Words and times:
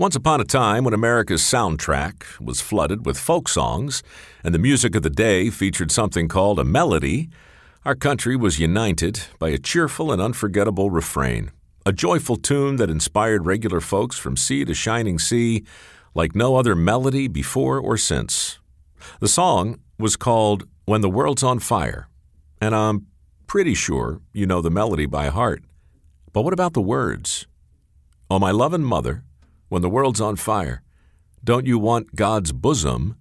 Once 0.00 0.16
upon 0.16 0.40
a 0.40 0.44
time, 0.44 0.82
when 0.82 0.94
America's 0.94 1.42
soundtrack 1.42 2.40
was 2.40 2.62
flooded 2.62 3.04
with 3.04 3.18
folk 3.18 3.46
songs 3.46 4.02
and 4.42 4.54
the 4.54 4.58
music 4.58 4.94
of 4.94 5.02
the 5.02 5.10
day 5.10 5.50
featured 5.50 5.92
something 5.92 6.26
called 6.26 6.58
a 6.58 6.64
melody, 6.64 7.28
our 7.84 7.94
country 7.94 8.34
was 8.34 8.58
united 8.58 9.24
by 9.38 9.50
a 9.50 9.58
cheerful 9.58 10.10
and 10.10 10.22
unforgettable 10.22 10.90
refrain, 10.90 11.50
a 11.84 11.92
joyful 11.92 12.36
tune 12.36 12.76
that 12.76 12.88
inspired 12.88 13.44
regular 13.44 13.78
folks 13.78 14.16
from 14.16 14.38
sea 14.38 14.64
to 14.64 14.72
shining 14.72 15.18
sea 15.18 15.66
like 16.14 16.34
no 16.34 16.56
other 16.56 16.74
melody 16.74 17.28
before 17.28 17.78
or 17.78 17.98
since. 17.98 18.58
The 19.20 19.28
song 19.28 19.80
was 19.98 20.16
called 20.16 20.66
When 20.86 21.02
the 21.02 21.10
World's 21.10 21.42
on 21.42 21.58
Fire, 21.58 22.08
and 22.58 22.74
I'm 22.74 23.06
pretty 23.46 23.74
sure 23.74 24.22
you 24.32 24.46
know 24.46 24.62
the 24.62 24.70
melody 24.70 25.04
by 25.04 25.28
heart. 25.28 25.62
But 26.32 26.40
what 26.40 26.54
about 26.54 26.72
the 26.72 26.80
words? 26.80 27.46
Oh, 28.30 28.38
my 28.38 28.50
lovin' 28.50 28.84
mother, 28.84 29.24
when 29.70 29.82
the 29.82 29.88
world's 29.88 30.20
on 30.20 30.36
fire, 30.36 30.82
don't 31.42 31.64
you 31.64 31.78
want 31.78 32.16
God's 32.16 32.52
bosom 32.52 33.16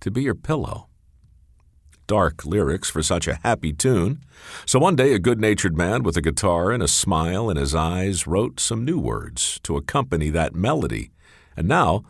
to 0.00 0.10
be 0.10 0.22
your 0.22 0.34
pillow? 0.34 0.88
Dark 2.06 2.44
lyrics 2.44 2.90
for 2.90 3.02
such 3.02 3.28
a 3.28 3.38
happy 3.42 3.72
tune. 3.72 4.20
So 4.66 4.78
one 4.78 4.96
day, 4.96 5.12
a 5.12 5.18
good 5.18 5.38
natured 5.38 5.76
man 5.76 6.02
with 6.02 6.16
a 6.16 6.22
guitar 6.22 6.72
and 6.72 6.82
a 6.82 6.88
smile 6.88 7.50
in 7.50 7.58
his 7.58 7.74
eyes 7.74 8.26
wrote 8.26 8.60
some 8.60 8.84
new 8.84 8.98
words 8.98 9.60
to 9.62 9.76
accompany 9.76 10.30
that 10.30 10.54
melody. 10.54 11.10
And 11.56 11.68
now, 11.68 12.02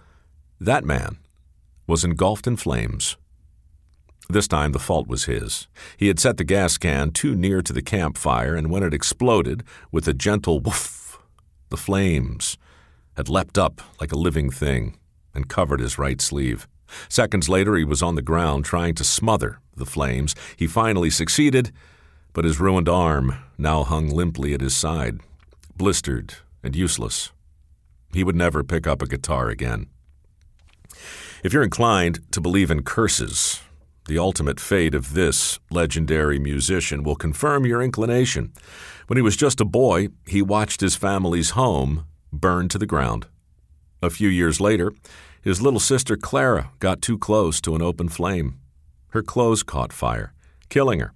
that 0.60 0.84
man 0.84 1.18
was 1.86 2.04
engulfed 2.04 2.46
in 2.46 2.56
flames. 2.56 3.16
This 4.28 4.48
time 4.48 4.70
the 4.70 4.78
fault 4.78 5.08
was 5.08 5.24
his. 5.24 5.66
He 5.96 6.06
had 6.06 6.20
set 6.20 6.36
the 6.36 6.44
gas 6.44 6.78
can 6.78 7.10
too 7.10 7.34
near 7.34 7.60
to 7.60 7.72
the 7.72 7.82
campfire, 7.82 8.54
and 8.54 8.70
when 8.70 8.84
it 8.84 8.94
exploded 8.94 9.64
with 9.90 10.06
a 10.06 10.14
gentle 10.14 10.60
woof, 10.60 11.18
the 11.70 11.76
flames 11.76 12.56
had 13.16 13.28
leapt 13.28 13.58
up 13.58 13.80
like 14.00 14.12
a 14.12 14.18
living 14.18 14.50
thing 14.50 14.98
and 15.34 15.48
covered 15.48 15.80
his 15.80 15.98
right 15.98 16.20
sleeve. 16.20 16.66
Seconds 17.08 17.48
later, 17.48 17.76
he 17.76 17.84
was 17.84 18.02
on 18.02 18.14
the 18.14 18.22
ground 18.22 18.64
trying 18.64 18.94
to 18.94 19.04
smother 19.04 19.60
the 19.76 19.86
flames. 19.86 20.34
He 20.56 20.66
finally 20.66 21.10
succeeded, 21.10 21.72
but 22.32 22.44
his 22.44 22.60
ruined 22.60 22.88
arm 22.88 23.36
now 23.58 23.84
hung 23.84 24.08
limply 24.08 24.54
at 24.54 24.60
his 24.60 24.76
side, 24.76 25.20
blistered 25.76 26.34
and 26.62 26.76
useless. 26.76 27.32
He 28.12 28.24
would 28.24 28.36
never 28.36 28.62
pick 28.62 28.86
up 28.86 29.02
a 29.02 29.06
guitar 29.06 29.48
again. 29.48 29.86
If 31.42 31.52
you're 31.52 31.62
inclined 31.62 32.20
to 32.32 32.40
believe 32.40 32.70
in 32.70 32.82
curses, 32.82 33.60
the 34.06 34.18
ultimate 34.18 34.60
fate 34.60 34.94
of 34.94 35.14
this 35.14 35.58
legendary 35.70 36.38
musician 36.38 37.02
will 37.02 37.16
confirm 37.16 37.66
your 37.66 37.82
inclination. 37.82 38.52
When 39.06 39.16
he 39.16 39.22
was 39.22 39.36
just 39.36 39.60
a 39.60 39.64
boy, 39.64 40.08
he 40.26 40.42
watched 40.42 40.80
his 40.80 40.94
family's 40.94 41.50
home 41.50 42.06
burn 42.40 42.68
to 42.68 42.78
the 42.78 42.86
ground. 42.86 43.26
A 44.02 44.10
few 44.10 44.28
years 44.28 44.60
later, 44.60 44.92
his 45.40 45.62
little 45.62 45.80
sister 45.80 46.16
Clara 46.16 46.70
got 46.78 47.02
too 47.02 47.18
close 47.18 47.60
to 47.62 47.74
an 47.74 47.82
open 47.82 48.08
flame. 48.08 48.58
Her 49.08 49.22
clothes 49.22 49.62
caught 49.62 49.92
fire, 49.92 50.32
killing 50.68 51.00
her. 51.00 51.12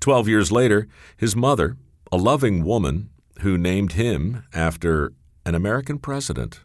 Twelve 0.00 0.28
years 0.28 0.52
later, 0.52 0.86
his 1.16 1.34
mother, 1.34 1.76
a 2.10 2.16
loving 2.16 2.64
woman 2.64 3.10
who 3.40 3.58
named 3.58 3.92
him 3.92 4.44
after 4.52 5.12
an 5.44 5.54
American 5.54 5.98
president, 5.98 6.60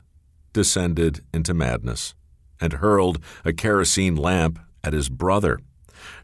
descended 0.54 1.22
into 1.34 1.54
madness 1.54 2.14
and 2.60 2.74
hurled 2.74 3.20
a 3.46 3.54
kerosene 3.54 4.16
lamp 4.16 4.60
at 4.84 4.94
his 4.94 5.10
brother. 5.10 5.60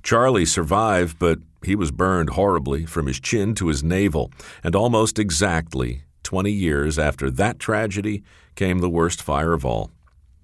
Charlie 0.04 0.46
survived, 0.46 1.20
but 1.20 1.40
he 1.64 1.76
was 1.76 1.92
burned 1.92 2.32
horribly 2.32 2.86
from 2.86 3.08
his 3.08 3.20
chin 3.20 3.56
to 3.56 3.68
his 3.68 3.84
navel, 3.84 4.32
and 4.64 4.76
almost 4.76 5.20
exactly 5.20 6.04
20 6.24 6.52
years 6.52 6.98
after 6.98 7.30
that 7.32 7.60
tragedy 7.60 8.24
came 8.56 8.80
the 8.80 8.90
worst 8.90 9.22
fire 9.22 9.54
of 9.54 9.66
all. 9.66 9.92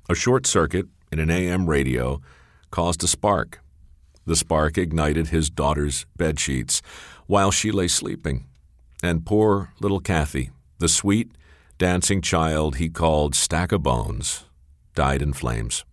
A 0.09 0.15
short 0.15 0.45
circuit 0.45 0.87
in 1.11 1.19
an 1.19 1.29
AM 1.29 1.69
radio 1.69 2.21
caused 2.71 3.03
a 3.03 3.07
spark. 3.07 3.61
The 4.25 4.35
spark 4.35 4.77
ignited 4.77 5.27
his 5.27 5.49
daughter's 5.49 6.05
bed 6.15 6.39
sheets 6.39 6.81
while 7.25 7.51
she 7.51 7.71
lay 7.71 7.87
sleeping. 7.87 8.45
And 9.01 9.25
poor 9.25 9.71
little 9.79 9.99
Kathy, 9.99 10.51
the 10.79 10.89
sweet, 10.89 11.31
dancing 11.77 12.21
child 12.21 12.75
he 12.75 12.89
called 12.89 13.33
Stack 13.33 13.71
of 13.71 13.83
Bones, 13.83 14.45
died 14.93 15.21
in 15.21 15.33
flames. 15.33 15.85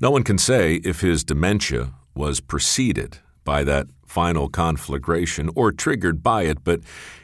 No 0.00 0.10
one 0.10 0.22
can 0.22 0.38
say 0.38 0.76
if 0.76 1.00
his 1.00 1.24
dementia 1.24 1.92
was 2.14 2.40
preceded 2.40 3.18
by 3.44 3.64
that 3.64 3.86
final 4.06 4.48
conflagration 4.48 5.50
or 5.54 5.72
triggered 5.72 6.22
by 6.22 6.42
it, 6.42 6.64
but 6.64 6.80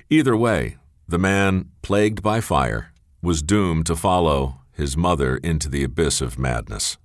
either 0.09 0.37
way, 0.37 0.77
the 1.09 1.19
man 1.19 1.71
plagued 1.83 2.21
by 2.21 2.41
fire 2.41 2.93
was 3.23 3.41
doomed 3.41 3.87
to 3.87 3.95
follow 3.95 4.57
his 4.73 4.97
mother 4.97 5.37
into 5.37 5.69
the 5.69 5.85
abyss 5.85 6.21
of 6.21 6.39
madness. 6.39 6.99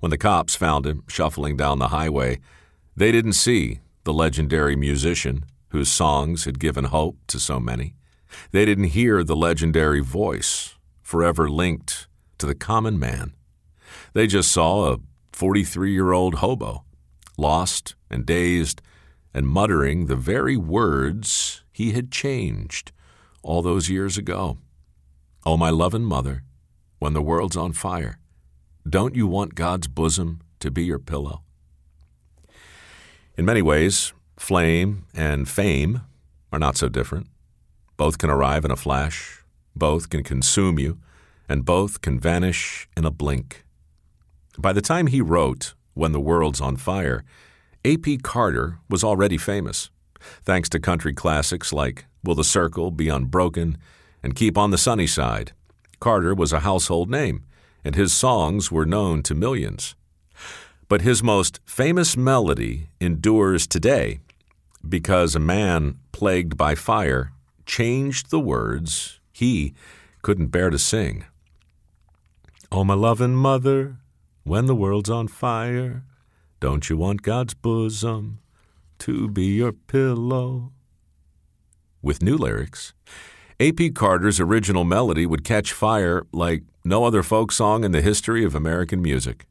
When 0.00 0.08
the 0.08 0.18
cops 0.18 0.54
found 0.54 0.86
him 0.86 1.02
shuffling 1.06 1.56
down 1.56 1.78
the 1.78 1.88
highway, 1.88 2.40
they 2.96 3.12
didn't 3.12 3.34
see 3.34 3.80
the 4.04 4.12
legendary 4.14 4.74
musician 4.74 5.44
whose 5.68 5.90
songs 5.90 6.46
had 6.46 6.58
given 6.58 6.84
hope 6.84 7.18
to 7.26 7.38
so 7.38 7.60
many. 7.60 7.94
They 8.52 8.64
didn't 8.64 8.94
hear 8.96 9.22
the 9.22 9.36
legendary 9.36 10.00
voice 10.00 10.74
forever 11.02 11.50
linked 11.50 12.08
to 12.38 12.46
the 12.46 12.54
common 12.54 12.98
man. 12.98 13.34
They 14.14 14.26
just 14.26 14.50
saw 14.50 14.94
a 14.94 14.98
43 15.32 15.92
year 15.92 16.12
old 16.12 16.36
hobo, 16.36 16.84
lost 17.36 17.96
and 18.08 18.24
dazed, 18.24 18.80
and 19.34 19.46
muttering 19.46 20.06
the 20.06 20.16
very 20.16 20.56
words 20.56 21.62
he 21.70 21.92
had 21.92 22.10
changed 22.10 22.92
all 23.44 23.62
those 23.62 23.88
years 23.88 24.18
ago. 24.18 24.56
Oh, 25.46 25.56
my 25.56 25.70
loving 25.70 26.04
mother, 26.04 26.42
when 26.98 27.12
the 27.12 27.22
world's 27.22 27.56
on 27.56 27.72
fire, 27.72 28.18
don't 28.88 29.14
you 29.14 29.26
want 29.26 29.54
God's 29.54 29.86
bosom 29.86 30.40
to 30.60 30.70
be 30.70 30.84
your 30.84 30.98
pillow? 30.98 31.42
In 33.36 33.44
many 33.44 33.62
ways, 33.62 34.12
flame 34.38 35.04
and 35.14 35.48
fame 35.48 36.00
are 36.50 36.58
not 36.58 36.76
so 36.76 36.88
different. 36.88 37.26
Both 37.96 38.18
can 38.18 38.30
arrive 38.30 38.64
in 38.64 38.70
a 38.70 38.76
flash, 38.76 39.44
both 39.76 40.08
can 40.08 40.22
consume 40.22 40.78
you, 40.78 40.98
and 41.48 41.64
both 41.64 42.00
can 42.00 42.18
vanish 42.18 42.88
in 42.96 43.04
a 43.04 43.10
blink. 43.10 43.64
By 44.58 44.72
the 44.72 44.80
time 44.80 45.08
he 45.08 45.20
wrote 45.20 45.74
When 45.92 46.12
the 46.12 46.20
World's 46.20 46.60
on 46.60 46.76
Fire, 46.76 47.24
A.P. 47.84 48.18
Carter 48.18 48.78
was 48.88 49.04
already 49.04 49.36
famous, 49.36 49.90
thanks 50.42 50.68
to 50.70 50.80
country 50.80 51.12
classics 51.12 51.72
like 51.72 52.06
Will 52.24 52.34
the 52.34 52.44
Circle 52.44 52.90
Be 52.90 53.08
Unbroken 53.08 53.78
and 54.22 54.34
Keep 54.34 54.56
on 54.56 54.70
the 54.70 54.78
Sunny 54.78 55.06
Side. 55.06 55.52
Carter 56.00 56.34
was 56.34 56.52
a 56.52 56.60
household 56.60 57.10
name, 57.10 57.44
and 57.84 57.94
his 57.94 58.12
songs 58.12 58.72
were 58.72 58.86
known 58.86 59.22
to 59.22 59.34
millions. 59.34 59.94
But 60.88 61.02
his 61.02 61.22
most 61.22 61.60
famous 61.66 62.16
melody 62.16 62.88
endures 63.00 63.66
today 63.66 64.20
because 64.86 65.34
a 65.34 65.40
man 65.40 65.98
plagued 66.12 66.56
by 66.56 66.74
fire 66.74 67.32
changed 67.66 68.30
the 68.30 68.40
words 68.40 69.20
he 69.32 69.74
couldn't 70.22 70.48
bear 70.48 70.70
to 70.70 70.78
sing. 70.78 71.24
Oh, 72.70 72.84
my 72.84 72.94
lovin' 72.94 73.34
mother, 73.34 73.96
when 74.42 74.66
the 74.66 74.74
world's 74.74 75.10
on 75.10 75.28
fire, 75.28 76.04
don't 76.60 76.88
you 76.88 76.96
want 76.96 77.22
God's 77.22 77.54
bosom 77.54 78.40
to 79.00 79.28
be 79.28 79.46
your 79.46 79.72
pillow? 79.72 80.72
With 82.04 82.20
new 82.22 82.36
lyrics, 82.36 82.92
A.P. 83.58 83.92
Carter's 83.92 84.38
original 84.38 84.84
melody 84.84 85.24
would 85.24 85.42
catch 85.42 85.72
fire 85.72 86.26
like 86.32 86.62
no 86.84 87.04
other 87.06 87.22
folk 87.22 87.50
song 87.50 87.82
in 87.82 87.92
the 87.92 88.02
history 88.02 88.44
of 88.44 88.54
American 88.54 89.00
music. 89.00 89.46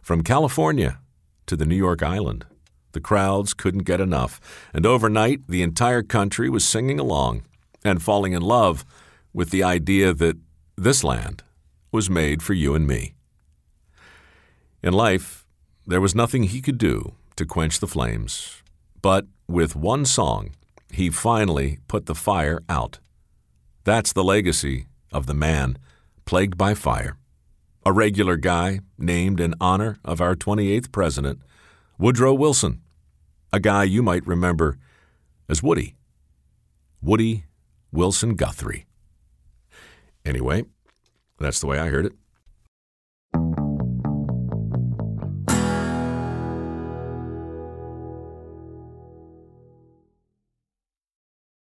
From 0.00 0.22
California 0.22 1.00
to 1.44 1.54
the 1.54 1.66
New 1.66 1.76
York 1.76 2.02
Island, 2.02 2.46
the 2.92 3.00
crowds 3.02 3.52
couldn't 3.52 3.82
get 3.84 4.00
enough, 4.00 4.40
and 4.72 4.86
overnight 4.86 5.46
the 5.48 5.62
entire 5.62 6.02
country 6.02 6.48
was 6.48 6.64
singing 6.64 6.98
along 6.98 7.42
and 7.84 8.02
falling 8.02 8.32
in 8.32 8.40
love 8.40 8.86
with 9.34 9.50
the 9.50 9.62
idea 9.62 10.14
that 10.14 10.38
this 10.76 11.04
land 11.04 11.42
was 11.92 12.08
made 12.08 12.42
for 12.42 12.54
you 12.54 12.74
and 12.74 12.86
me. 12.86 13.12
In 14.82 14.94
life, 14.94 15.44
there 15.86 16.00
was 16.00 16.14
nothing 16.14 16.44
he 16.44 16.62
could 16.62 16.78
do 16.78 17.16
to 17.36 17.44
quench 17.44 17.80
the 17.80 17.86
flames, 17.86 18.62
but 19.02 19.26
with 19.46 19.76
one 19.76 20.06
song, 20.06 20.52
he 20.92 21.10
finally 21.10 21.78
put 21.88 22.06
the 22.06 22.14
fire 22.14 22.60
out. 22.68 23.00
That's 23.84 24.12
the 24.12 24.22
legacy 24.22 24.86
of 25.12 25.26
the 25.26 25.34
man 25.34 25.78
plagued 26.24 26.56
by 26.56 26.74
fire. 26.74 27.16
A 27.84 27.92
regular 27.92 28.36
guy 28.36 28.80
named 28.96 29.40
in 29.40 29.54
honor 29.60 29.98
of 30.04 30.20
our 30.20 30.36
28th 30.36 30.92
president, 30.92 31.40
Woodrow 31.98 32.34
Wilson. 32.34 32.80
A 33.52 33.58
guy 33.58 33.84
you 33.84 34.02
might 34.02 34.26
remember 34.26 34.78
as 35.48 35.62
Woody. 35.62 35.96
Woody 37.02 37.44
Wilson 37.90 38.34
Guthrie. 38.36 38.86
Anyway, 40.24 40.64
that's 41.38 41.58
the 41.58 41.66
way 41.66 41.78
I 41.78 41.88
heard 41.88 42.06
it. 42.06 42.12